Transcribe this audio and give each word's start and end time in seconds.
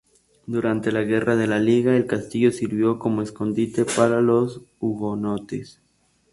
Durante 0.47 0.91
la 0.91 1.03
Guerra 1.03 1.35
de 1.35 1.45
la 1.45 1.59
Liga, 1.59 1.95
el 1.95 2.07
castillo 2.07 2.51
sirvió 2.51 2.97
como 2.97 3.21
escondite 3.21 3.85
para 3.85 4.19
los 4.19 4.63
Hugonotes. 4.79 5.79